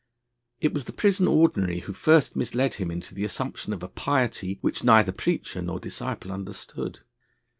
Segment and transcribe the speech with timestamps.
[0.59, 4.57] It was the Prison Ordinary, who first misled him into the assumption of a piety
[4.61, 7.01] which neither preacher nor disciple understood.